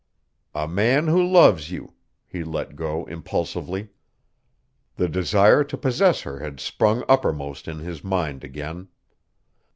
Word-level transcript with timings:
_""A 0.59 0.67
man 0.67 1.05
who 1.09 1.23
loves 1.23 1.69
you," 1.69 1.93
he 2.25 2.43
let 2.43 2.75
go 2.75 3.05
impulsively. 3.05 3.89
The 4.95 5.07
desire 5.07 5.63
to 5.65 5.77
possess 5.77 6.21
her 6.21 6.39
had 6.39 6.59
sprung 6.59 7.03
uppermost 7.07 7.67
in 7.67 7.77
his 7.77 8.03
mind 8.03 8.43
again. 8.43 8.87